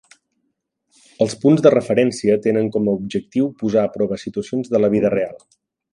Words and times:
Els 1.25 1.35
punts 1.43 1.61
de 1.67 1.73
referència 1.75 2.39
tenen 2.47 2.71
com 2.77 2.89
a 2.93 2.97
objectiu 3.01 3.53
posar 3.61 3.85
a 3.85 3.93
prova 3.99 4.19
situacions 4.23 4.73
de 4.75 4.83
la 4.83 4.91
"vida 4.97 5.13
real". 5.17 5.39